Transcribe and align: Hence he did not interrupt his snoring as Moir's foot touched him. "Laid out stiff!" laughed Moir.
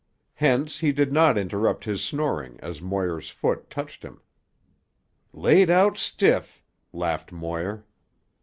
Hence 0.33 0.79
he 0.79 0.91
did 0.91 1.11
not 1.11 1.37
interrupt 1.37 1.83
his 1.83 2.03
snoring 2.03 2.59
as 2.59 2.81
Moir's 2.81 3.29
foot 3.29 3.69
touched 3.69 4.01
him. 4.01 4.19
"Laid 5.31 5.69
out 5.69 5.95
stiff!" 5.99 6.63
laughed 6.91 7.31
Moir. 7.31 7.85